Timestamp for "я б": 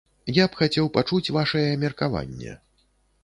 0.35-0.59